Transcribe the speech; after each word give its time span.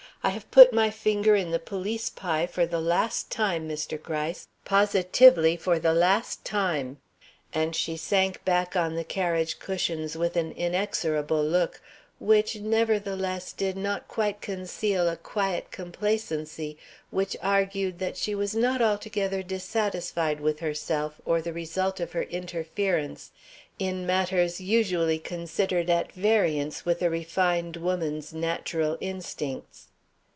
I 0.23 0.29
have 0.29 0.51
put 0.51 0.71
my 0.71 0.91
finger 0.91 1.35
in 1.35 1.49
the 1.49 1.57
police 1.57 2.11
pie 2.11 2.45
for 2.45 2.67
the 2.67 2.79
last 2.79 3.31
time, 3.31 3.67
Mr. 3.67 3.99
Gryce 3.99 4.47
positively 4.65 5.57
for 5.57 5.79
the 5.79 5.95
last 5.95 6.45
time." 6.45 6.97
And 7.53 7.75
she 7.75 7.97
sank 7.97 8.45
back 8.45 8.75
on 8.75 8.93
the 8.93 9.03
carriage 9.03 9.57
cushions 9.57 10.15
with 10.15 10.35
an 10.37 10.51
inexorable 10.51 11.43
look, 11.43 11.81
which, 12.19 12.57
nevertheless, 12.57 13.51
did 13.51 13.75
not 13.75 14.07
quite 14.07 14.41
conceal 14.41 15.09
a 15.09 15.17
quiet 15.17 15.71
complacency 15.71 16.77
which 17.09 17.35
argued 17.41 17.97
that 17.97 18.15
she 18.15 18.35
was 18.35 18.53
not 18.53 18.79
altogether 18.79 19.41
dissatisfied 19.41 20.39
with 20.39 20.59
herself 20.59 21.19
or 21.25 21.41
the 21.41 21.51
result 21.51 21.99
of 21.99 22.11
her 22.11 22.21
interference 22.23 23.31
in 23.79 24.05
matters 24.05 24.61
usually 24.61 25.17
considered 25.17 25.89
at 25.89 26.11
variance 26.11 26.85
with 26.85 27.01
a 27.01 27.09
refined 27.09 27.75
woman's 27.77 28.31
natural 28.31 28.99
instincts. 29.01 29.87